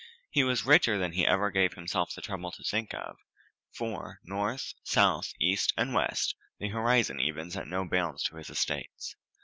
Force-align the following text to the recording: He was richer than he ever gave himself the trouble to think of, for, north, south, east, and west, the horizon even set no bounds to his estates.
He 0.31 0.43
was 0.43 0.65
richer 0.65 0.97
than 0.97 1.11
he 1.11 1.27
ever 1.27 1.51
gave 1.51 1.75
himself 1.75 2.11
the 2.15 2.23
trouble 2.23 2.51
to 2.53 2.63
think 2.63 2.91
of, 2.91 3.17
for, 3.71 4.19
north, 4.23 4.73
south, 4.83 5.31
east, 5.39 5.73
and 5.77 5.93
west, 5.93 6.33
the 6.57 6.69
horizon 6.69 7.19
even 7.19 7.51
set 7.51 7.67
no 7.67 7.85
bounds 7.87 8.23
to 8.23 8.37
his 8.37 8.49
estates. 8.49 9.15